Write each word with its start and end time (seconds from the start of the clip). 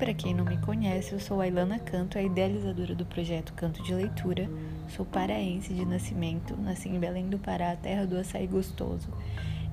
para 0.00 0.14
quem 0.14 0.32
não 0.32 0.46
me 0.46 0.56
conhece, 0.56 1.12
eu 1.12 1.20
sou 1.20 1.42
a 1.42 1.46
Ilana 1.46 1.78
Canto, 1.78 2.16
a 2.16 2.22
idealizadora 2.22 2.94
do 2.94 3.04
projeto 3.04 3.52
Canto 3.52 3.82
de 3.82 3.92
Leitura. 3.92 4.48
Sou 4.88 5.04
paraense 5.04 5.74
de 5.74 5.84
nascimento, 5.84 6.56
nasci 6.56 6.88
em 6.88 6.98
Belém 6.98 7.28
do 7.28 7.38
Pará, 7.38 7.76
terra 7.76 8.06
do 8.06 8.16
açaí 8.16 8.46
gostoso, 8.46 9.10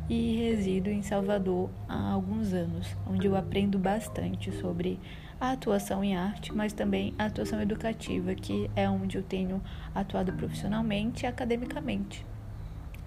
e 0.10 0.36
resido 0.36 0.90
em 0.90 1.02
Salvador 1.02 1.70
há 1.88 2.12
alguns 2.12 2.52
anos, 2.52 2.94
onde 3.10 3.26
eu 3.26 3.38
aprendo 3.38 3.80
bastante 3.80 4.52
sobre 4.52 5.00
a 5.40 5.52
atuação 5.52 6.04
em 6.04 6.18
arte, 6.18 6.54
mas 6.54 6.74
também 6.74 7.14
a 7.18 7.28
atuação 7.28 7.62
educativa, 7.62 8.36
que 8.36 8.70
é 8.76 8.90
onde 8.90 9.18
eu 9.18 9.24
tenho 9.24 9.62
atuado 9.96 10.34
profissionalmente 10.34 11.24
e 11.24 11.26
academicamente. 11.26 12.26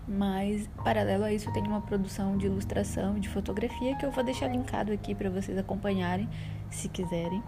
Mas, 0.09 0.69
paralelo 0.83 1.25
a 1.25 1.33
isso, 1.33 1.51
eu 1.51 1.52
tenho 1.52 1.66
uma 1.66 1.83
produção 1.83 2.39
de 2.39 2.47
ilustração 2.47 3.19
e 3.19 3.21
de 3.21 3.29
fotografia 3.29 3.95
que 3.97 4.07
eu 4.07 4.11
vou 4.11 4.25
deixar 4.25 4.48
linkado 4.48 4.91
aqui 4.91 5.15
para 5.15 5.29
vocês 5.29 5.59
acompanharem, 5.59 6.27
se 6.70 6.88
quiserem. 6.88 7.42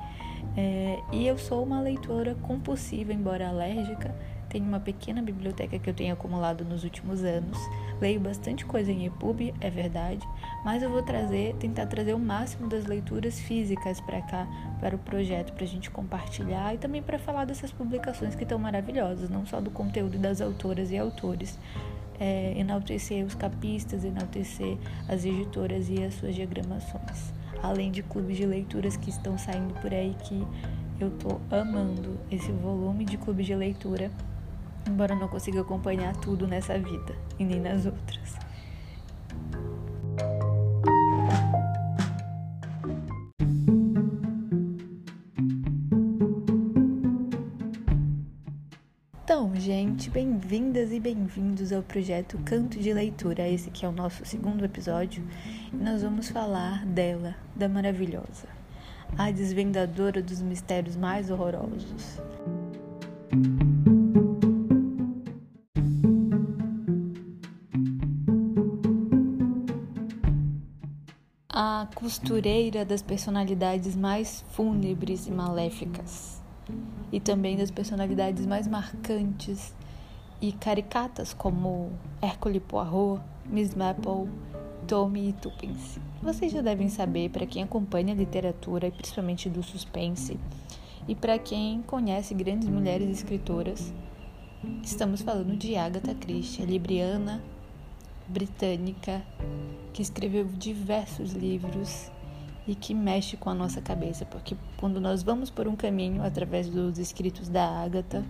É, 0.56 0.98
e 1.12 1.26
eu 1.26 1.38
sou 1.38 1.62
uma 1.62 1.80
leitora 1.80 2.34
compulsiva, 2.42 3.12
embora 3.12 3.48
alérgica. 3.48 4.14
Tenho 4.48 4.66
uma 4.66 4.80
pequena 4.80 5.22
biblioteca 5.22 5.78
que 5.78 5.88
eu 5.88 5.94
tenho 5.94 6.12
acumulado 6.12 6.62
nos 6.62 6.84
últimos 6.84 7.24
anos. 7.24 7.56
Leio 7.98 8.20
bastante 8.20 8.66
coisa 8.66 8.92
em 8.92 9.06
EPUB, 9.06 9.54
é 9.60 9.70
verdade, 9.70 10.28
mas 10.62 10.82
eu 10.82 10.90
vou 10.90 11.02
trazer, 11.02 11.54
tentar 11.54 11.86
trazer 11.86 12.12
o 12.12 12.18
máximo 12.18 12.68
das 12.68 12.84
leituras 12.84 13.40
físicas 13.40 13.98
para 14.00 14.20
cá, 14.20 14.46
para 14.78 14.94
o 14.94 14.98
projeto, 14.98 15.54
para 15.54 15.64
a 15.64 15.66
gente 15.66 15.90
compartilhar 15.90 16.74
e 16.74 16.78
também 16.78 17.00
para 17.00 17.18
falar 17.18 17.46
dessas 17.46 17.72
publicações 17.72 18.34
que 18.34 18.42
estão 18.42 18.58
maravilhosas, 18.58 19.30
não 19.30 19.46
só 19.46 19.58
do 19.58 19.70
conteúdo 19.70 20.18
das 20.18 20.42
autoras 20.42 20.90
e 20.90 20.98
autores, 20.98 21.58
é, 22.20 22.52
enaltecer 22.58 23.24
os 23.24 23.34
capistas, 23.34 24.04
enaltecer 24.04 24.76
as 25.08 25.24
editoras 25.24 25.88
e 25.88 26.04
as 26.04 26.12
suas 26.14 26.34
diagramações. 26.34 27.32
Além 27.62 27.90
de 27.90 28.02
clubes 28.02 28.36
de 28.36 28.44
leituras 28.44 28.96
que 28.96 29.10
estão 29.10 29.38
saindo 29.38 29.72
por 29.74 29.92
aí 29.92 30.16
que 30.24 30.44
eu 31.00 31.10
tô 31.10 31.40
amando 31.54 32.18
esse 32.30 32.50
volume 32.50 33.04
de 33.04 33.16
clube 33.16 33.44
de 33.44 33.54
leitura, 33.54 34.10
embora 34.88 35.14
eu 35.14 35.18
não 35.18 35.28
consiga 35.28 35.60
acompanhar 35.60 36.14
tudo 36.16 36.46
nessa 36.46 36.78
vida 36.78 37.14
e 37.38 37.44
nem 37.44 37.60
nas 37.60 37.86
outras. 37.86 38.36
Então, 49.34 49.50
gente, 49.56 50.10
bem-vindas 50.10 50.92
e 50.92 51.00
bem-vindos 51.00 51.72
ao 51.72 51.82
projeto 51.82 52.36
Canto 52.44 52.78
de 52.78 52.92
Leitura. 52.92 53.48
Esse 53.48 53.70
que 53.70 53.82
é 53.82 53.88
o 53.88 53.90
nosso 53.90 54.26
segundo 54.26 54.62
episódio 54.62 55.26
e 55.72 55.74
nós 55.74 56.02
vamos 56.02 56.28
falar 56.28 56.84
dela, 56.84 57.34
da 57.56 57.66
maravilhosa, 57.66 58.46
a 59.16 59.30
desvendadora 59.30 60.20
dos 60.20 60.42
mistérios 60.42 60.96
mais 60.96 61.30
horrorosos. 61.30 62.20
A 71.48 71.88
costureira 71.94 72.84
das 72.84 73.00
personalidades 73.00 73.96
mais 73.96 74.44
fúnebres 74.50 75.26
e 75.26 75.30
maléficas 75.30 76.41
e 77.10 77.20
também 77.20 77.56
das 77.56 77.70
personalidades 77.70 78.46
mais 78.46 78.66
marcantes 78.66 79.74
e 80.40 80.52
caricatas 80.52 81.32
como 81.32 81.90
Hercule 82.20 82.60
Poirot, 82.60 83.22
Miss 83.46 83.74
Maple, 83.74 84.28
Tommy 84.86 85.28
e 85.28 85.32
Tuppence. 85.32 86.00
Vocês 86.22 86.52
já 86.52 86.60
devem 86.60 86.88
saber, 86.88 87.30
para 87.30 87.46
quem 87.46 87.62
acompanha 87.62 88.12
a 88.12 88.16
literatura 88.16 88.88
e 88.88 88.90
principalmente 88.90 89.48
do 89.48 89.62
suspense, 89.62 90.38
e 91.06 91.14
para 91.14 91.38
quem 91.38 91.82
conhece 91.82 92.34
grandes 92.34 92.68
mulheres 92.68 93.08
escritoras, 93.10 93.92
estamos 94.82 95.20
falando 95.20 95.56
de 95.56 95.76
Agatha 95.76 96.14
Christie, 96.14 96.62
a 96.62 96.66
libriana 96.66 97.42
britânica 98.28 99.22
que 99.92 100.02
escreveu 100.02 100.44
diversos 100.44 101.32
livros 101.32 102.10
e 102.66 102.74
que 102.74 102.94
mexe 102.94 103.36
com 103.36 103.50
a 103.50 103.54
nossa 103.54 103.80
cabeça, 103.80 104.24
porque 104.24 104.56
quando 104.76 105.00
nós 105.00 105.22
vamos 105.22 105.50
por 105.50 105.66
um 105.66 105.74
caminho 105.74 106.22
através 106.22 106.68
dos 106.68 106.98
escritos 106.98 107.48
da 107.48 107.66
Ágata, 107.82 108.24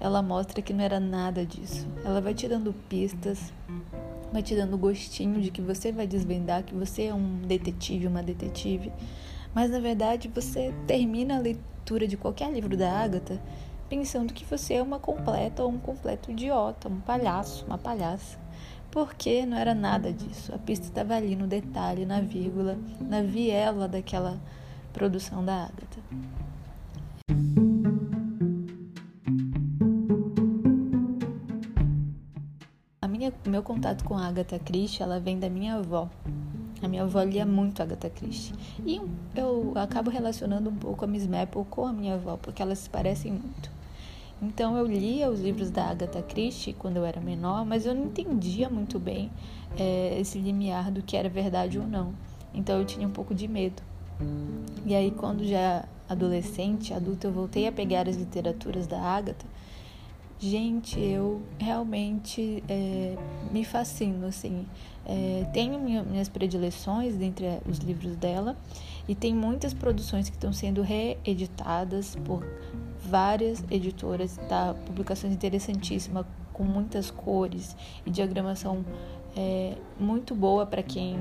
ela 0.00 0.22
mostra 0.22 0.62
que 0.62 0.72
não 0.72 0.82
era 0.82 0.98
nada 0.98 1.44
disso. 1.44 1.86
Ela 2.04 2.20
vai 2.20 2.34
te 2.34 2.48
dando 2.48 2.72
pistas, 2.88 3.52
vai 4.32 4.42
te 4.42 4.56
dando 4.56 4.76
gostinho 4.76 5.40
de 5.40 5.50
que 5.50 5.60
você 5.60 5.92
vai 5.92 6.06
desvendar 6.06 6.64
que 6.64 6.74
você 6.74 7.04
é 7.04 7.14
um 7.14 7.42
detetive, 7.42 8.06
uma 8.06 8.22
detetive, 8.22 8.92
mas 9.54 9.70
na 9.70 9.78
verdade 9.78 10.30
você 10.34 10.74
termina 10.86 11.36
a 11.36 11.40
leitura 11.40 12.08
de 12.08 12.16
qualquer 12.16 12.52
livro 12.52 12.76
da 12.76 12.90
Ágata 12.90 13.40
pensando 13.88 14.32
que 14.32 14.44
você 14.44 14.74
é 14.74 14.82
uma 14.82 15.00
completa 15.00 15.64
ou 15.64 15.70
um 15.70 15.78
completo 15.78 16.30
idiota, 16.30 16.88
um 16.88 17.00
palhaço, 17.00 17.64
uma 17.66 17.76
palhaça 17.76 18.38
porque 18.90 19.46
não 19.46 19.56
era 19.56 19.74
nada 19.74 20.12
disso. 20.12 20.54
A 20.54 20.58
pista 20.58 20.86
estava 20.86 21.14
ali 21.14 21.36
no 21.36 21.46
detalhe, 21.46 22.04
na 22.04 22.20
vírgula, 22.20 22.78
na 23.00 23.22
viela 23.22 23.86
daquela 23.86 24.38
produção 24.92 25.44
da 25.44 25.64
Agatha. 25.64 26.00
A 33.00 33.08
minha, 33.08 33.32
meu 33.46 33.62
contato 33.62 34.04
com 34.04 34.16
a 34.16 34.26
Agatha 34.26 34.58
Christie, 34.58 35.02
ela 35.02 35.20
vem 35.20 35.38
da 35.38 35.48
minha 35.48 35.76
avó. 35.76 36.08
A 36.82 36.88
minha 36.88 37.02
avó 37.02 37.22
lia 37.22 37.44
muito 37.44 37.82
Agatha 37.82 38.10
Christie. 38.10 38.54
E 38.84 39.00
eu 39.36 39.72
acabo 39.76 40.10
relacionando 40.10 40.70
um 40.70 40.76
pouco 40.76 41.04
a 41.04 41.08
Miss 41.08 41.26
Maple 41.26 41.64
com 41.68 41.86
a 41.86 41.92
minha 41.92 42.14
avó, 42.14 42.36
porque 42.36 42.62
elas 42.62 42.78
se 42.78 42.90
parecem 42.90 43.32
muito. 43.32 43.79
Então 44.42 44.76
eu 44.76 44.86
lia 44.86 45.30
os 45.30 45.40
livros 45.40 45.70
da 45.70 45.84
Agatha 45.84 46.22
Christie 46.22 46.72
quando 46.72 46.96
eu 46.96 47.04
era 47.04 47.20
menor, 47.20 47.64
mas 47.64 47.84
eu 47.84 47.94
não 47.94 48.04
entendia 48.06 48.70
muito 48.70 48.98
bem 48.98 49.30
é, 49.78 50.18
esse 50.18 50.38
limiar 50.38 50.90
do 50.90 51.02
que 51.02 51.16
era 51.16 51.28
verdade 51.28 51.78
ou 51.78 51.86
não. 51.86 52.14
Então 52.54 52.78
eu 52.78 52.84
tinha 52.84 53.06
um 53.06 53.10
pouco 53.10 53.34
de 53.34 53.46
medo. 53.46 53.82
E 54.86 54.94
aí 54.94 55.10
quando 55.10 55.44
já 55.44 55.84
adolescente, 56.08 56.92
adulta, 56.92 57.26
eu 57.26 57.32
voltei 57.32 57.68
a 57.68 57.72
pegar 57.72 58.08
as 58.08 58.16
literaturas 58.16 58.86
da 58.86 59.00
Agatha, 59.00 59.46
gente, 60.38 60.98
eu 60.98 61.42
realmente 61.58 62.64
é, 62.68 63.16
me 63.52 63.64
fascino, 63.64 64.26
assim. 64.26 64.66
É, 65.06 65.46
tenho 65.52 65.78
minha, 65.78 66.02
minhas 66.02 66.28
predileções 66.28 67.14
dentre 67.14 67.46
os 67.68 67.78
livros 67.78 68.16
dela 68.16 68.56
e 69.10 69.14
tem 69.16 69.34
muitas 69.34 69.74
produções 69.74 70.30
que 70.30 70.36
estão 70.36 70.52
sendo 70.52 70.82
reeditadas 70.82 72.14
por 72.24 72.46
várias 73.04 73.60
editoras, 73.68 74.38
tá? 74.48 74.72
Publicações 74.86 75.34
interessantíssimas, 75.34 76.24
com 76.52 76.62
muitas 76.62 77.10
cores 77.10 77.76
e 78.06 78.10
diagramação 78.10 78.84
é, 79.36 79.76
muito 79.98 80.32
boa 80.32 80.64
para 80.64 80.80
quem 80.80 81.18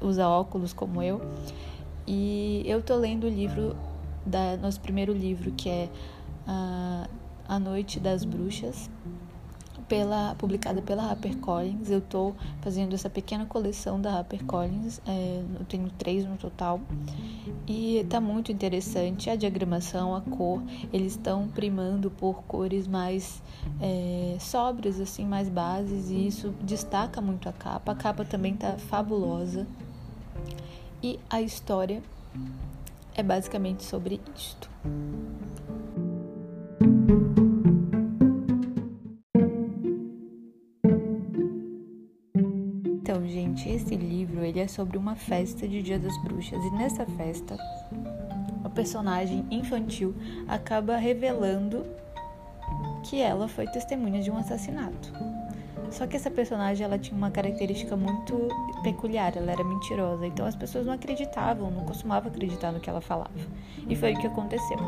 usa 0.00 0.28
óculos 0.28 0.72
como 0.72 1.02
eu. 1.02 1.20
E 2.06 2.62
eu 2.64 2.80
tô 2.80 2.94
lendo 2.94 3.24
o 3.24 3.28
livro 3.28 3.74
da 4.24 4.56
nosso 4.56 4.80
primeiro 4.80 5.12
livro, 5.12 5.50
que 5.50 5.68
é 5.68 5.90
a, 6.46 7.08
a 7.48 7.58
Noite 7.58 7.98
das 7.98 8.24
Bruxas, 8.24 8.88
pela, 9.88 10.34
publicada 10.36 10.82
pela 10.82 11.04
HarperCollins. 11.10 11.90
Eu 11.90 11.98
estou 11.98 12.34
fazendo 12.60 12.94
essa 12.94 13.10
pequena 13.10 13.46
coleção 13.46 14.00
da 14.00 14.18
HarperCollins, 14.18 15.00
é, 15.06 15.42
eu 15.58 15.64
tenho 15.66 15.90
três 15.90 16.24
no 16.24 16.36
total. 16.36 16.80
E 17.66 17.96
está 17.96 18.20
muito 18.20 18.52
interessante 18.52 19.30
a 19.30 19.36
diagramação, 19.36 20.14
a 20.14 20.20
cor. 20.20 20.62
Eles 20.92 21.12
estão 21.12 21.48
primando 21.48 22.10
por 22.10 22.42
cores 22.44 22.86
mais 22.86 23.42
é, 23.80 24.36
sóbrias, 24.40 25.00
assim, 25.00 25.24
mais 25.24 25.48
bases, 25.48 26.10
e 26.10 26.26
isso 26.26 26.54
destaca 26.60 27.20
muito 27.20 27.48
a 27.48 27.52
capa. 27.52 27.92
A 27.92 27.94
capa 27.94 28.24
também 28.24 28.54
está 28.54 28.72
fabulosa. 28.72 29.66
E 31.02 31.18
a 31.28 31.40
história 31.42 32.02
é 33.14 33.22
basicamente 33.22 33.84
sobre 33.84 34.20
isto. 34.36 34.68
Ele 44.44 44.60
é 44.60 44.68
sobre 44.68 44.96
uma 44.96 45.14
festa 45.14 45.66
de 45.66 45.82
Dia 45.82 45.98
das 45.98 46.16
Bruxas 46.22 46.62
e 46.62 46.70
nessa 46.70 47.06
festa 47.06 47.56
a 48.62 48.68
personagem 48.68 49.44
infantil 49.50 50.14
acaba 50.48 50.96
revelando 50.96 51.84
que 53.02 53.20
ela 53.20 53.46
foi 53.48 53.66
testemunha 53.66 54.22
de 54.22 54.30
um 54.30 54.36
assassinato. 54.38 55.12
Só 55.90 56.06
que 56.06 56.16
essa 56.16 56.30
personagem 56.30 56.84
ela 56.84 56.98
tinha 56.98 57.16
uma 57.16 57.30
característica 57.30 57.96
muito 57.96 58.48
peculiar, 58.82 59.36
ela 59.36 59.52
era 59.52 59.62
mentirosa, 59.62 60.26
então 60.26 60.44
as 60.44 60.56
pessoas 60.56 60.86
não 60.86 60.92
acreditavam, 60.94 61.70
não 61.70 61.84
costumavam 61.84 62.32
acreditar 62.32 62.72
no 62.72 62.80
que 62.80 62.90
ela 62.90 63.00
falava. 63.00 63.30
E 63.88 63.94
foi 63.94 64.14
o 64.14 64.18
que 64.18 64.26
aconteceu. 64.26 64.78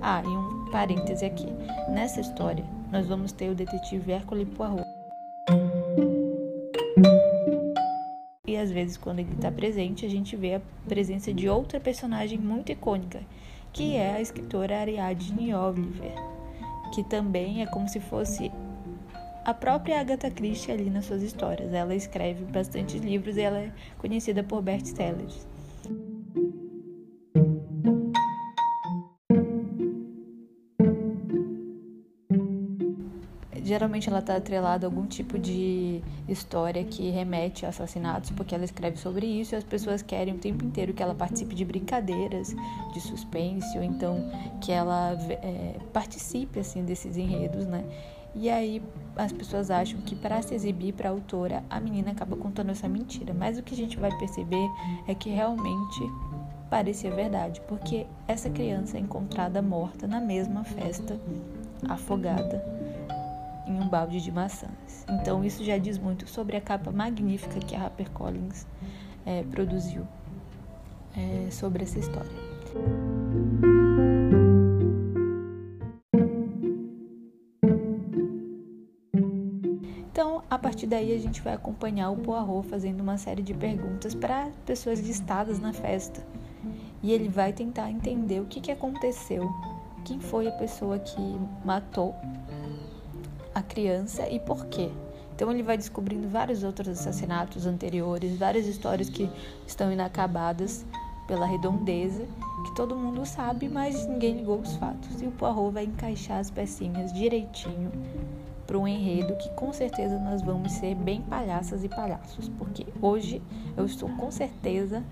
Ah, 0.00 0.22
e 0.24 0.28
um 0.28 0.70
parêntese 0.70 1.26
aqui. 1.26 1.46
Nessa 1.90 2.20
história, 2.20 2.64
nós 2.90 3.06
vamos 3.06 3.32
ter 3.32 3.50
o 3.50 3.54
detetive 3.54 4.12
Hercule 4.12 4.46
Poirot 4.46 4.85
vezes 8.76 8.98
quando 8.98 9.20
ele 9.20 9.32
está 9.32 9.50
presente 9.50 10.04
a 10.04 10.08
gente 10.08 10.36
vê 10.36 10.56
a 10.56 10.60
presença 10.86 11.32
de 11.32 11.48
outra 11.48 11.80
personagem 11.80 12.38
muito 12.38 12.70
icônica, 12.70 13.20
que 13.72 13.96
é 13.96 14.16
a 14.16 14.20
escritora 14.20 14.78
Ariadne 14.78 15.54
Oliver, 15.54 16.12
que 16.94 17.02
também 17.02 17.62
é 17.62 17.66
como 17.66 17.88
se 17.88 18.00
fosse 18.00 18.52
a 19.46 19.54
própria 19.54 19.98
Agatha 19.98 20.30
Christie 20.30 20.72
ali 20.72 20.90
nas 20.90 21.06
suas 21.06 21.22
histórias. 21.22 21.72
Ela 21.72 21.94
escreve 21.94 22.44
bastante 22.44 22.98
livros 22.98 23.38
e 23.38 23.40
ela 23.40 23.60
é 23.60 23.72
conhecida 23.96 24.42
por 24.42 24.60
best-sellers. 24.60 25.46
Geralmente 33.76 34.08
ela 34.08 34.20
está 34.20 34.34
atrelada 34.36 34.86
a 34.86 34.88
algum 34.88 35.04
tipo 35.04 35.38
de 35.38 36.00
história 36.26 36.82
que 36.82 37.10
remete 37.10 37.66
a 37.66 37.68
assassinatos, 37.68 38.30
porque 38.30 38.54
ela 38.54 38.64
escreve 38.64 38.96
sobre 38.96 39.26
isso 39.26 39.54
e 39.54 39.56
as 39.56 39.64
pessoas 39.64 40.00
querem 40.00 40.32
o 40.32 40.38
tempo 40.38 40.64
inteiro 40.64 40.94
que 40.94 41.02
ela 41.02 41.14
participe 41.14 41.54
de 41.54 41.62
brincadeiras, 41.62 42.56
de 42.94 43.00
suspense, 43.02 43.76
ou 43.76 43.84
então 43.84 44.30
que 44.62 44.72
ela 44.72 45.12
é, 45.28 45.74
participe 45.92 46.58
assim 46.58 46.86
desses 46.86 47.18
enredos, 47.18 47.66
né? 47.66 47.84
E 48.34 48.48
aí 48.48 48.82
as 49.14 49.30
pessoas 49.30 49.70
acham 49.70 50.00
que 50.00 50.16
para 50.16 50.40
se 50.40 50.54
exibir 50.54 50.94
para 50.94 51.10
a 51.10 51.12
autora, 51.12 51.62
a 51.68 51.78
menina 51.78 52.12
acaba 52.12 52.34
contando 52.34 52.70
essa 52.70 52.88
mentira. 52.88 53.34
Mas 53.34 53.58
o 53.58 53.62
que 53.62 53.74
a 53.74 53.76
gente 53.76 53.98
vai 53.98 54.16
perceber 54.16 54.70
é 55.06 55.14
que 55.14 55.28
realmente 55.28 56.00
parecia 56.70 57.10
verdade, 57.10 57.60
porque 57.68 58.06
essa 58.26 58.48
criança 58.48 58.96
é 58.96 59.00
encontrada 59.00 59.60
morta 59.60 60.06
na 60.06 60.18
mesma 60.18 60.64
festa, 60.64 61.20
afogada 61.86 62.64
em 63.66 63.80
um 63.80 63.88
balde 63.88 64.20
de 64.20 64.30
maçãs. 64.30 65.04
Então, 65.08 65.44
isso 65.44 65.64
já 65.64 65.76
diz 65.76 65.98
muito 65.98 66.28
sobre 66.28 66.56
a 66.56 66.60
capa 66.60 66.90
magnífica 66.90 67.58
que 67.60 67.74
a 67.74 67.82
HarperCollins 67.82 68.66
é, 69.24 69.42
produziu 69.44 70.06
é, 71.16 71.50
sobre 71.50 71.82
essa 71.82 71.98
história. 71.98 72.30
Então, 80.10 80.42
a 80.48 80.58
partir 80.58 80.86
daí, 80.86 81.14
a 81.14 81.18
gente 81.18 81.42
vai 81.42 81.54
acompanhar 81.54 82.10
o 82.10 82.16
Poirot 82.16 82.68
fazendo 82.68 83.00
uma 83.00 83.18
série 83.18 83.42
de 83.42 83.52
perguntas 83.52 84.14
para 84.14 84.50
pessoas 84.64 85.00
listadas 85.00 85.58
na 85.58 85.72
festa. 85.72 86.24
E 87.02 87.12
ele 87.12 87.28
vai 87.28 87.52
tentar 87.52 87.90
entender 87.90 88.40
o 88.40 88.46
que, 88.46 88.60
que 88.60 88.72
aconteceu, 88.72 89.46
quem 90.04 90.20
foi 90.20 90.48
a 90.48 90.52
pessoa 90.52 90.98
que 90.98 91.20
matou 91.64 92.14
a 93.56 93.62
criança 93.62 94.28
e 94.28 94.38
por 94.38 94.66
quê. 94.66 94.90
Então 95.34 95.50
ele 95.50 95.62
vai 95.62 95.78
descobrindo 95.78 96.28
vários 96.28 96.62
outros 96.62 96.88
assassinatos 96.88 97.64
anteriores, 97.66 98.36
várias 98.36 98.66
histórias 98.66 99.08
que 99.08 99.30
estão 99.66 99.90
inacabadas 99.90 100.84
pela 101.26 101.46
redondeza, 101.46 102.26
que 102.66 102.74
todo 102.74 102.94
mundo 102.94 103.24
sabe, 103.24 103.66
mas 103.66 104.06
ninguém 104.06 104.36
ligou 104.36 104.60
os 104.60 104.76
fatos. 104.76 105.22
E 105.22 105.26
o 105.26 105.30
Poirot 105.32 105.72
vai 105.72 105.84
encaixar 105.84 106.38
as 106.38 106.50
pecinhas 106.50 107.14
direitinho 107.14 107.90
para 108.66 108.78
um 108.78 108.86
enredo 108.86 109.34
que 109.36 109.48
com 109.50 109.72
certeza 109.72 110.18
nós 110.18 110.42
vamos 110.42 110.72
ser 110.72 110.94
bem 110.94 111.22
palhaças 111.22 111.82
e 111.82 111.88
palhaços, 111.88 112.50
porque 112.58 112.86
hoje 113.00 113.40
eu 113.74 113.86
estou 113.86 114.08
com 114.16 114.30
certeza 114.30 115.02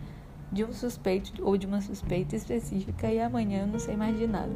de 0.53 0.65
um 0.65 0.73
suspeito 0.73 1.33
ou 1.43 1.57
de 1.57 1.67
uma 1.67 1.81
suspeita 1.81 2.37
específica 2.37 3.11
e 3.11 3.21
amanhã 3.21 3.63
eu 3.63 3.67
não 3.69 3.79
sei 3.79 3.97
mais 3.97 4.19
de 4.19 4.27
nada. 4.27 4.53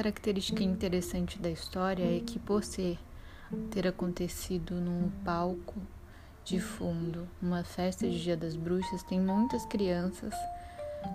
Característica 0.00 0.64
interessante 0.64 1.38
da 1.38 1.50
história 1.50 2.16
é 2.16 2.20
que, 2.20 2.38
por 2.38 2.64
ser 2.64 2.98
ter 3.70 3.86
acontecido 3.86 4.74
num 4.76 5.10
palco 5.24 5.76
de 6.42 6.58
fundo, 6.58 7.28
uma 7.42 7.62
festa 7.64 8.08
de 8.08 8.22
Dia 8.22 8.36
das 8.36 8.56
Bruxas, 8.56 9.02
tem 9.02 9.20
muitas 9.20 9.66
crianças 9.66 10.32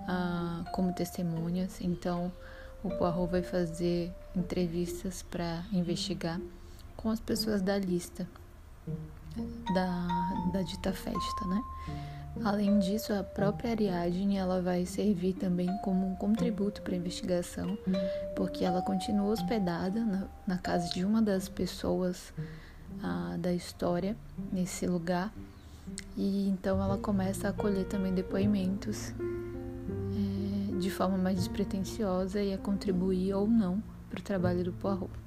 ah, 0.06 0.64
como 0.72 0.92
testemunhas. 0.92 1.80
Então, 1.80 2.30
o 2.84 2.90
Poirot 2.90 3.28
vai 3.28 3.42
fazer 3.42 4.12
entrevistas 4.36 5.22
para 5.22 5.64
investigar 5.72 6.40
com 6.96 7.10
as 7.10 7.18
pessoas 7.18 7.62
da 7.62 7.76
lista 7.76 8.28
da, 9.74 10.06
da 10.52 10.62
dita 10.62 10.92
festa, 10.92 11.44
né? 11.46 11.60
Além 12.44 12.78
disso, 12.78 13.12
a 13.12 13.22
própria 13.22 13.70
Ariadne 13.70 14.36
ela 14.36 14.60
vai 14.60 14.84
servir 14.86 15.34
também 15.34 15.68
como 15.82 16.06
um 16.06 16.14
contributo 16.14 16.82
para 16.82 16.94
a 16.94 16.96
investigação, 16.96 17.76
porque 18.34 18.64
ela 18.64 18.82
continua 18.82 19.32
hospedada 19.32 20.00
na, 20.04 20.28
na, 20.46 20.58
casa 20.58 20.92
de 20.92 21.04
uma 21.04 21.22
das 21.22 21.48
pessoas 21.48 22.32
ah, 23.02 23.36
da 23.38 23.52
história 23.52 24.16
nesse 24.52 24.86
lugar, 24.86 25.32
e 26.16 26.48
então 26.48 26.82
ela 26.82 26.98
começa 26.98 27.48
a 27.48 27.52
colher 27.52 27.86
também 27.86 28.12
depoimentos 28.12 29.12
é, 29.12 30.78
de 30.78 30.90
forma 30.90 31.16
mais 31.16 31.38
despretensiosa 31.38 32.40
e 32.40 32.52
a 32.52 32.58
contribuir 32.58 33.34
ou 33.34 33.46
não 33.46 33.82
para 34.10 34.20
o 34.20 34.22
trabalho 34.22 34.64
do 34.64 34.72
Poirot. 34.72 35.25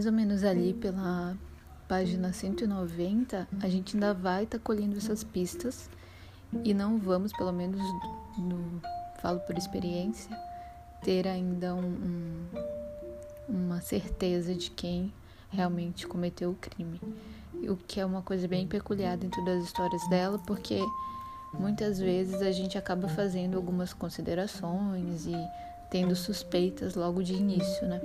Mais 0.00 0.06
ou 0.06 0.12
menos 0.12 0.44
ali 0.44 0.72
pela 0.72 1.36
página 1.86 2.32
190, 2.32 3.46
a 3.60 3.68
gente 3.68 3.94
ainda 3.94 4.14
vai 4.14 4.44
estar 4.44 4.56
tá 4.56 4.64
colhendo 4.64 4.96
essas 4.96 5.22
pistas 5.22 5.90
e 6.64 6.72
não 6.72 6.96
vamos, 6.96 7.34
pelo 7.34 7.52
menos 7.52 7.82
no, 8.38 8.80
falo 9.20 9.40
por 9.40 9.58
experiência, 9.58 10.34
ter 11.02 11.28
ainda 11.28 11.74
um, 11.74 11.84
um, 11.84 12.46
uma 13.46 13.82
certeza 13.82 14.54
de 14.54 14.70
quem 14.70 15.12
realmente 15.50 16.06
cometeu 16.06 16.52
o 16.52 16.54
crime. 16.54 16.98
O 17.68 17.76
que 17.76 18.00
é 18.00 18.06
uma 18.06 18.22
coisa 18.22 18.48
bem 18.48 18.66
peculiar 18.66 19.18
dentro 19.18 19.44
das 19.44 19.64
histórias 19.64 20.08
dela, 20.08 20.38
porque 20.46 20.80
muitas 21.52 21.98
vezes 21.98 22.40
a 22.40 22.52
gente 22.52 22.78
acaba 22.78 23.06
fazendo 23.06 23.58
algumas 23.58 23.92
considerações 23.92 25.26
e 25.26 25.36
tendo 25.90 26.16
suspeitas 26.16 26.94
logo 26.94 27.22
de 27.22 27.34
início, 27.34 27.86
né? 27.86 28.00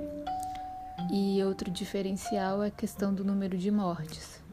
E 1.12 1.44
outro 1.44 1.70
diferencial 1.72 2.64
é 2.64 2.68
a 2.68 2.72
questão 2.72 3.14
do 3.14 3.24
número 3.24 3.58
de 3.58 3.70
mortes. 3.72 4.44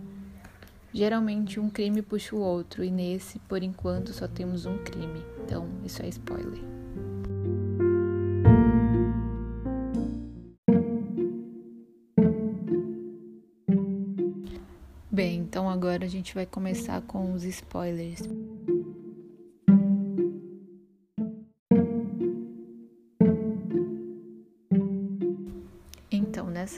Geralmente 0.92 1.58
um 1.58 1.70
crime 1.70 2.02
puxa 2.02 2.36
o 2.36 2.40
outro, 2.40 2.84
e 2.84 2.90
nesse, 2.90 3.38
por 3.40 3.62
enquanto, 3.62 4.12
só 4.12 4.28
temos 4.28 4.66
um 4.66 4.76
crime. 4.78 5.24
Então, 5.42 5.66
isso 5.84 6.02
é 6.02 6.08
spoiler. 6.08 6.60
Bem, 15.10 15.40
então 15.40 15.68
agora 15.68 16.04
a 16.04 16.08
gente 16.08 16.34
vai 16.34 16.46
começar 16.46 17.02
com 17.02 17.32
os 17.32 17.44
spoilers. 17.44 18.22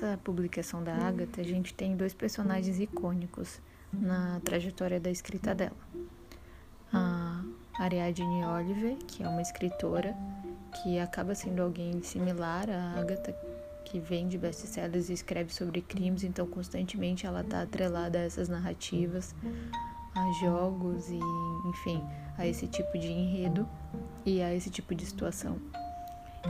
Nessa 0.04 0.18
publicação 0.18 0.84
da 0.84 0.94
Agatha, 0.94 1.40
a 1.40 1.44
gente 1.44 1.72
tem 1.72 1.96
dois 1.96 2.12
personagens 2.12 2.78
icônicos 2.78 3.58
na 3.92 4.38
trajetória 4.44 5.00
da 5.00 5.10
escrita 5.10 5.54
dela. 5.54 5.76
A 6.92 7.42
Ariadne 7.78 8.44
Oliver, 8.44 8.96
que 9.06 9.22
é 9.22 9.28
uma 9.28 9.40
escritora 9.40 10.14
que 10.82 10.98
acaba 10.98 11.34
sendo 11.34 11.62
alguém 11.62 12.02
similar 12.02 12.68
à 12.68 13.00
Agatha, 13.00 13.34
que 13.84 13.98
vem 13.98 14.28
de 14.28 14.36
best-sellers 14.36 15.08
e 15.08 15.14
escreve 15.14 15.52
sobre 15.52 15.80
crimes, 15.80 16.22
então 16.22 16.46
constantemente 16.46 17.26
ela 17.26 17.40
está 17.40 17.62
atrelada 17.62 18.18
a 18.18 18.22
essas 18.22 18.48
narrativas, 18.48 19.34
a 20.14 20.32
jogos 20.40 21.08
e, 21.08 21.18
enfim, 21.68 22.02
a 22.36 22.46
esse 22.46 22.66
tipo 22.66 22.98
de 22.98 23.10
enredo 23.10 23.66
e 24.24 24.42
a 24.42 24.54
esse 24.54 24.70
tipo 24.70 24.94
de 24.94 25.04
situação. 25.06 25.58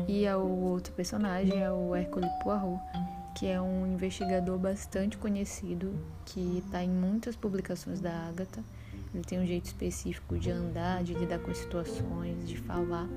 E 0.09 0.27
o 0.29 0.65
outro 0.65 0.93
personagem 0.93 1.63
é 1.63 1.71
o 1.71 1.95
Hercule 1.95 2.29
Poirot, 2.43 2.81
que 3.35 3.47
é 3.47 3.61
um 3.61 3.87
investigador 3.87 4.59
bastante 4.59 5.19
conhecido, 5.19 5.93
que 6.25 6.63
está 6.65 6.83
em 6.83 6.89
muitas 6.89 7.35
publicações 7.35 8.01
da 8.01 8.13
Agatha. 8.29 8.63
Ele 9.13 9.25
tem 9.25 9.41
um 9.41 9.47
jeito 9.47 9.67
específico 9.67 10.39
de 10.39 10.51
andar, 10.51 11.03
de 11.03 11.15
lidar 11.15 11.39
com 11.41 11.53
situações, 11.55 12.47
de 12.47 12.57
falar. 12.57 13.09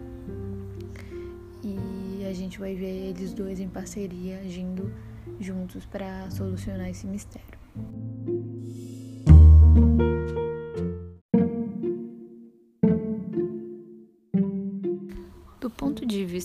E 1.63 2.25
a 2.25 2.33
gente 2.33 2.59
vai 2.59 2.75
ver 2.75 3.09
eles 3.09 3.33
dois 3.33 3.59
em 3.59 3.69
parceria, 3.69 4.39
agindo 4.39 4.91
juntos 5.39 5.85
para 5.85 6.29
solucionar 6.31 6.89
esse 6.89 7.05
mistério. 7.05 7.57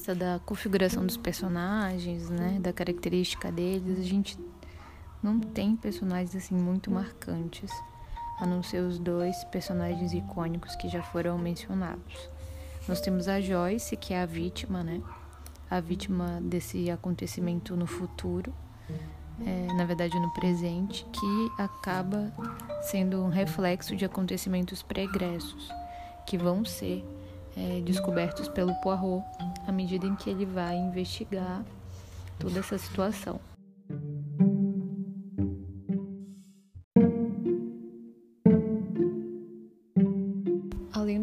Vista 0.03 0.17
da 0.17 0.41
configuração 0.45 1.07
dos 1.07 1.17
personagens, 1.17 2.29
né, 2.29 2.59
da 2.61 2.73
característica 2.73 3.53
deles, 3.53 4.01
a 4.01 4.03
gente 4.03 4.37
não 5.23 5.39
tem 5.39 5.77
personagens 5.77 6.35
assim 6.35 6.57
muito 6.57 6.91
marcantes, 6.91 7.71
a 8.41 8.45
não 8.45 8.65
ser 8.65 8.81
os 8.81 8.99
dois 8.99 9.45
personagens 9.45 10.13
icônicos 10.13 10.75
que 10.75 10.89
já 10.89 11.01
foram 11.05 11.39
mencionados. 11.39 12.29
Nós 12.89 13.01
temos 13.01 13.29
a 13.29 13.41
Joyce, 13.41 13.97
que 13.97 14.13
é 14.13 14.21
a 14.21 14.27
vítima, 14.27 14.83
né? 14.83 15.01
A 15.71 15.79
vítima 15.79 16.41
desse 16.43 16.91
acontecimento 16.91 17.77
no 17.77 17.87
futuro, 17.87 18.53
é, 19.47 19.73
na 19.75 19.85
verdade 19.85 20.19
no 20.19 20.33
presente, 20.33 21.07
que 21.13 21.63
acaba 21.63 22.33
sendo 22.83 23.23
um 23.23 23.29
reflexo 23.29 23.95
de 23.95 24.05
acontecimentos 24.05 24.83
pregressos, 24.83 25.71
que 26.27 26.37
vão 26.37 26.65
ser 26.65 27.05
é, 27.57 27.81
descobertos 27.81 28.49
pelo 28.49 28.75
Poirot 28.77 29.25
à 29.67 29.73
medida 29.73 30.07
em 30.07 30.15
que 30.15 30.31
ele 30.31 30.47
vai 30.47 30.77
investigar 30.77 31.65
toda 32.39 32.61
essa 32.61 32.79
situação. 32.79 33.41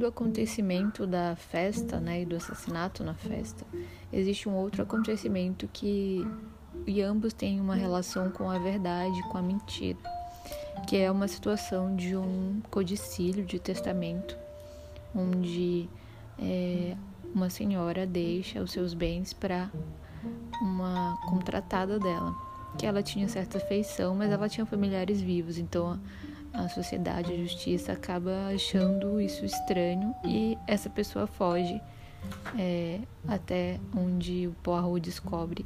acontecimento 0.10 1.08
da 1.08 1.36
festa, 1.36 2.00
né, 2.00 2.22
e 2.22 2.26
do 2.26 2.36
assassinato 2.36 3.04
na 3.04 3.14
festa, 3.14 3.66
existe 4.12 4.50
um 4.50 4.56
outro 4.56 4.84
acontecimento 4.84 5.68
que 5.72 6.26
e 6.86 7.02
ambos 7.02 7.34
têm 7.34 7.60
uma 7.60 7.76
relação 7.76 8.30
com 8.30 8.50
a 8.50 8.58
verdade, 8.58 9.22
com 9.30 9.38
a 9.38 9.42
mentira, 9.42 9.98
que 10.88 10.98
é 10.98 11.10
uma 11.10 11.28
situação 11.28 11.96
de 11.96 12.16
um 12.16 12.62
codicílio 12.70 13.46
de 13.46 13.60
testamento, 13.60 14.38
onde 15.16 15.90
é, 16.42 16.96
uma 17.34 17.50
senhora 17.50 18.06
deixa 18.06 18.62
os 18.62 18.72
seus 18.72 18.94
bens 18.94 19.34
para 19.34 19.70
uma 20.62 21.18
contratada 21.28 22.00
dela, 22.00 22.36
que 22.78 22.86
ela 22.86 23.02
tinha 23.02 23.28
certa 23.28 23.60
feição, 23.60 24.16
mas 24.16 24.32
ela 24.32 24.50
tinha 24.50 24.66
familiares 24.66 25.22
vivos, 25.22 25.58
então 25.58 26.00
a 26.54 26.68
sociedade, 26.68 27.32
a 27.32 27.38
justiça 27.38 27.92
acaba 27.92 28.48
achando 28.54 29.22
isso 29.22 29.46
estranho 29.46 30.14
e 30.26 30.58
essa 30.68 30.90
pessoa 30.90 31.28
foge 31.28 31.80
é, 32.58 33.00
até 33.28 33.80
onde 33.96 34.48
o 34.48 34.52
Poirot 34.64 35.00
descobre 35.00 35.66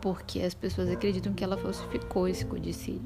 porque 0.00 0.40
as 0.40 0.54
pessoas 0.54 0.88
acreditam 0.90 1.32
que 1.32 1.44
ela 1.44 1.56
falsificou 1.56 2.28
esse 2.28 2.44
codicílio. 2.44 3.02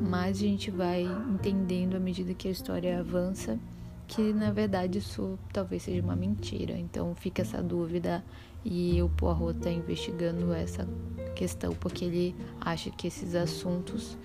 Mas 0.00 0.38
a 0.38 0.40
gente 0.40 0.70
vai 0.70 1.02
entendendo 1.02 1.96
à 1.96 2.00
medida 2.00 2.34
que 2.34 2.48
a 2.48 2.50
história 2.50 2.98
avança 3.00 3.58
que 4.06 4.32
na 4.32 4.50
verdade 4.50 4.98
isso 4.98 5.38
talvez 5.52 5.82
seja 5.82 6.02
uma 6.02 6.16
mentira. 6.16 6.76
Então 6.78 7.14
fica 7.14 7.42
essa 7.42 7.62
dúvida 7.62 8.24
e 8.64 9.00
o 9.02 9.08
Poirot 9.08 9.58
está 9.58 9.70
investigando 9.70 10.52
essa 10.52 10.86
questão 11.34 11.74
porque 11.74 12.04
ele 12.04 12.34
acha 12.60 12.90
que 12.90 13.06
esses 13.06 13.34
assuntos 13.34 14.16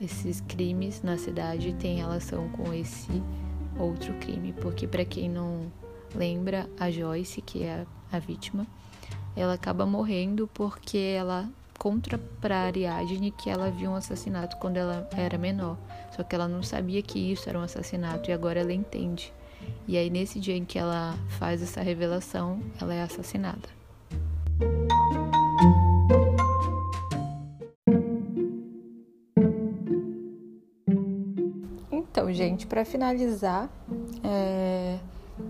esses 0.00 0.40
crimes 0.42 1.02
na 1.02 1.16
cidade 1.16 1.72
têm 1.74 1.96
relação 1.96 2.48
com 2.50 2.72
esse 2.72 3.22
outro 3.78 4.12
crime, 4.14 4.52
porque 4.52 4.86
para 4.86 5.04
quem 5.04 5.28
não 5.28 5.70
lembra, 6.14 6.68
a 6.78 6.90
Joyce, 6.90 7.42
que 7.42 7.62
é 7.62 7.86
a, 8.12 8.18
vítima, 8.18 8.66
ela 9.34 9.54
acaba 9.54 9.84
morrendo 9.84 10.48
porque 10.52 10.98
ela 10.98 11.48
contra 11.86 12.18
para 12.40 12.62
Ariadne 12.62 13.30
que 13.30 13.48
ela 13.48 13.70
viu 13.70 13.92
um 13.92 13.94
assassinato 13.94 14.56
quando 14.56 14.76
ela 14.76 15.08
era 15.16 15.38
menor, 15.38 15.78
só 16.10 16.24
que 16.24 16.34
ela 16.34 16.48
não 16.48 16.60
sabia 16.60 17.00
que 17.00 17.30
isso 17.30 17.48
era 17.48 17.56
um 17.56 17.62
assassinato 17.62 18.28
e 18.28 18.32
agora 18.32 18.58
ela 18.58 18.72
entende. 18.72 19.32
E 19.86 19.96
aí 19.96 20.10
nesse 20.10 20.40
dia 20.40 20.56
em 20.56 20.64
que 20.64 20.80
ela 20.80 21.14
faz 21.38 21.62
essa 21.62 21.80
revelação, 21.80 22.58
ela 22.80 22.92
é 22.92 23.02
assassinada. 23.02 23.68
Então, 31.92 32.32
gente, 32.32 32.66
para 32.66 32.84
finalizar, 32.84 33.70
é, 34.24 34.55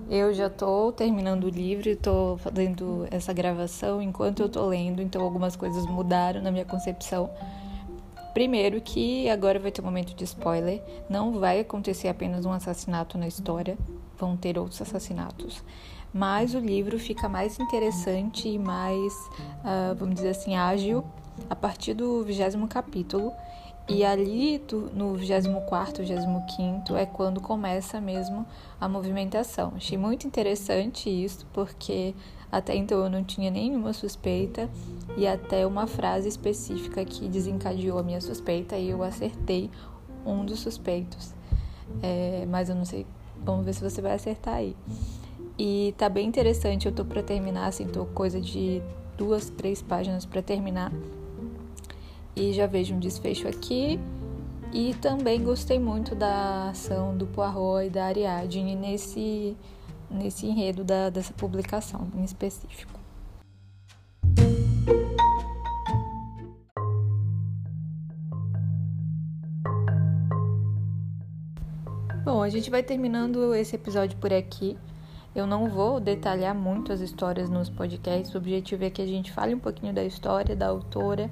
eu 0.09 0.33
já 0.33 0.47
estou 0.47 0.93
terminando 0.93 1.45
o 1.45 1.49
livro, 1.49 1.89
estou 1.89 2.37
fazendo 2.39 3.07
essa 3.11 3.33
gravação 3.33 4.01
enquanto 4.01 4.41
eu 4.41 4.47
estou 4.47 4.67
lendo, 4.69 5.03
então 5.03 5.23
algumas 5.23 5.57
coisas 5.57 5.85
mudaram 5.87 6.41
na 6.41 6.51
minha 6.51 6.65
concepção. 6.65 7.31
Primeiro 8.33 8.81
que 8.81 9.29
agora 9.31 9.59
vai 9.59 9.73
ter 9.73 9.81
um 9.81 9.85
momento 9.85 10.15
de 10.15 10.25
spoiler, 10.25 10.83
não 11.09 11.39
vai 11.39 11.61
acontecer 11.61 12.09
apenas 12.09 12.45
um 12.45 12.53
assassinato 12.53 13.17
na 13.17 13.27
história, 13.27 13.77
vão 14.19 14.37
ter 14.37 14.59
outros 14.59 14.81
assassinatos. 14.81 15.65
Mas 16.13 16.55
o 16.55 16.59
livro 16.59 16.99
fica 16.99 17.29
mais 17.29 17.59
interessante 17.59 18.49
e 18.49 18.59
mais, 18.59 19.13
uh, 19.13 19.95
vamos 19.99 20.15
dizer 20.15 20.31
assim, 20.31 20.55
ágil 20.55 21.05
a 21.51 21.57
partir 21.57 21.95
do 21.95 22.23
vigésimo 22.23 22.69
capítulo 22.69 23.33
e 23.89 24.05
ali 24.05 24.61
no 24.95 25.15
24, 25.15 26.05
25 26.05 26.97
é 26.97 27.07
quando 27.07 27.41
começa 27.41 28.01
mesmo 28.01 28.45
a 28.81 28.89
movimentação. 28.89 29.73
Achei 29.77 29.97
muito 29.97 30.27
interessante 30.27 31.09
isso, 31.09 31.47
porque 31.53 32.13
até 32.51 32.75
então 32.75 33.05
eu 33.05 33.11
não 33.11 33.23
tinha 33.23 33.51
nenhuma 33.51 33.93
suspeita 33.93 34.69
e 35.17 35.27
até 35.27 35.65
uma 35.65 35.87
frase 35.87 36.29
específica 36.29 37.05
que 37.05 37.29
desencadeou 37.29 37.99
a 37.99 38.03
minha 38.03 38.21
suspeita 38.21 38.77
e 38.77 38.91
eu 38.91 39.05
acertei 39.05 39.71
um 40.25 40.45
dos 40.45 40.61
suspeitos. 40.61 41.33
É, 42.03 42.45
mas 42.49 42.69
eu 42.69 42.75
não 42.75 42.85
sei, 42.85 43.07
vamos 43.45 43.65
ver 43.65 43.73
se 43.73 43.83
você 43.83 44.03
vai 44.03 44.15
acertar 44.15 44.55
aí. 44.55 44.77
E 45.57 45.95
tá 45.97 46.09
bem 46.09 46.27
interessante, 46.27 46.87
eu 46.87 46.93
tô 46.93 47.05
para 47.05 47.23
terminar, 47.23 47.67
assim, 47.67 47.87
tô 47.87 48.05
coisa 48.07 48.41
de 48.41 48.83
duas, 49.17 49.49
três 49.49 49.81
páginas 49.81 50.27
para 50.27 50.43
terminar 50.43 50.93
e 52.37 52.53
já 52.53 52.67
vejo 52.67 52.95
um 52.95 53.01
desfecho 53.01 53.49
aqui. 53.49 53.99
E 54.73 54.93
também 54.95 55.43
gostei 55.43 55.79
muito 55.79 56.15
da 56.15 56.69
ação 56.69 57.17
do 57.17 57.27
Poirot 57.27 57.87
e 57.87 57.91
da 57.91 58.05
Ariadne 58.05 58.77
nesse, 58.77 59.57
nesse 60.11 60.47
enredo 60.47 60.85
da, 60.85 61.09
dessa 61.09 61.33
publicação 61.33 62.09
em 62.15 62.23
específico. 62.23 63.01
Bom, 72.23 72.43
a 72.43 72.49
gente 72.51 72.69
vai 72.69 72.83
terminando 72.83 73.55
esse 73.55 73.77
episódio 73.77 74.19
por 74.19 74.33
aqui. 74.33 74.77
Eu 75.35 75.47
não 75.47 75.71
vou 75.71 76.01
detalhar 76.01 76.55
muito 76.55 76.93
as 76.93 77.01
histórias 77.01 77.49
nos 77.49 77.71
podcasts. 77.71 78.35
O 78.35 78.39
objetivo 78.39 78.85
é 78.85 78.91
que 78.91 79.01
a 79.01 79.07
gente 79.07 79.31
fale 79.33 79.55
um 79.55 79.59
pouquinho 79.59 79.95
da 79.95 80.05
história, 80.05 80.57
da 80.57 80.67
autora 80.67 81.31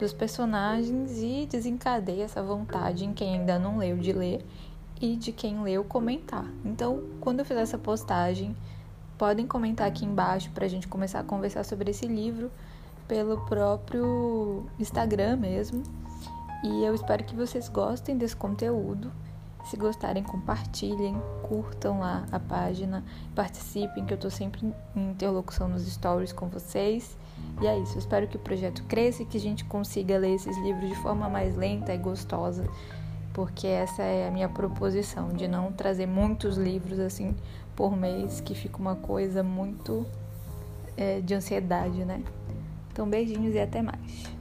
dos 0.00 0.14
personagens 0.14 1.18
e 1.22 1.46
desencadeia 1.46 2.24
essa 2.24 2.42
vontade 2.42 3.04
em 3.04 3.12
quem 3.12 3.38
ainda 3.38 3.58
não 3.58 3.76
leu 3.76 3.98
de 3.98 4.14
ler 4.14 4.44
e 4.98 5.14
de 5.14 5.30
quem 5.30 5.62
leu 5.62 5.84
comentar. 5.84 6.46
Então, 6.64 7.04
quando 7.20 7.40
eu 7.40 7.44
fizer 7.44 7.60
essa 7.60 7.76
postagem, 7.76 8.56
podem 9.18 9.46
comentar 9.46 9.86
aqui 9.86 10.06
embaixo 10.06 10.50
para 10.52 10.64
a 10.64 10.68
gente 10.68 10.88
começar 10.88 11.20
a 11.20 11.22
conversar 11.22 11.64
sobre 11.64 11.90
esse 11.90 12.06
livro 12.06 12.50
pelo 13.06 13.44
próprio 13.44 14.66
Instagram 14.78 15.36
mesmo. 15.36 15.82
E 16.64 16.82
eu 16.82 16.94
espero 16.94 17.22
que 17.22 17.36
vocês 17.36 17.68
gostem 17.68 18.16
desse 18.16 18.34
conteúdo. 18.36 19.12
Se 19.64 19.76
gostarem, 19.76 20.22
compartilhem, 20.22 21.16
curtam 21.42 22.00
lá 22.00 22.26
a 22.32 22.40
página, 22.40 23.04
participem, 23.34 24.04
que 24.04 24.12
eu 24.12 24.16
estou 24.16 24.30
sempre 24.30 24.66
em 24.96 25.10
interlocução 25.10 25.68
nos 25.68 25.86
stories 25.86 26.32
com 26.32 26.48
vocês. 26.48 27.16
E 27.60 27.66
é 27.66 27.78
isso, 27.78 27.94
eu 27.94 27.98
espero 27.98 28.26
que 28.26 28.36
o 28.36 28.40
projeto 28.40 28.82
cresça 28.84 29.22
e 29.22 29.26
que 29.26 29.36
a 29.36 29.40
gente 29.40 29.64
consiga 29.64 30.18
ler 30.18 30.34
esses 30.34 30.56
livros 30.58 30.88
de 30.88 30.96
forma 30.96 31.28
mais 31.28 31.56
lenta 31.56 31.94
e 31.94 31.98
gostosa, 31.98 32.66
porque 33.32 33.66
essa 33.66 34.02
é 34.02 34.28
a 34.28 34.30
minha 34.30 34.48
proposição, 34.48 35.28
de 35.28 35.46
não 35.46 35.72
trazer 35.72 36.06
muitos 36.06 36.56
livros 36.56 36.98
assim 36.98 37.34
por 37.76 37.96
mês, 37.96 38.40
que 38.40 38.54
fica 38.54 38.78
uma 38.78 38.96
coisa 38.96 39.42
muito 39.42 40.06
é, 40.96 41.20
de 41.20 41.34
ansiedade, 41.34 42.04
né? 42.04 42.22
Então, 42.92 43.08
beijinhos 43.08 43.54
e 43.54 43.60
até 43.60 43.80
mais. 43.82 44.39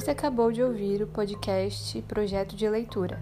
Você 0.00 0.12
acabou 0.12 0.50
de 0.50 0.62
ouvir 0.62 1.02
o 1.02 1.06
podcast 1.06 2.00
Projeto 2.08 2.56
de 2.56 2.66
Leitura. 2.66 3.20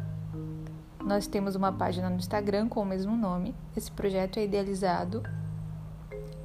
Nós 1.05 1.27
temos 1.27 1.57
uma 1.57 1.73
página 1.73 2.09
no 2.09 2.15
Instagram 2.15 2.69
com 2.69 2.81
o 2.81 2.87
mesmo 2.87 3.17
nome. 3.17 3.53
Esse 3.77 3.91
projeto 3.91 4.39
é 4.39 4.45
idealizado, 4.45 5.25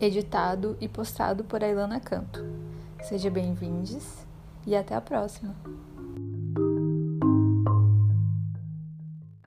editado 0.02 0.75
e 0.82 0.88
postado 0.88 1.44
por 1.44 1.63
Ailana 1.63 2.00
Canto. 2.00 2.44
Seja 3.04 3.30
bem-vindos 3.30 4.25
e 4.66 4.75
até 4.75 4.96
a 4.96 5.02
próxima! 5.02 5.54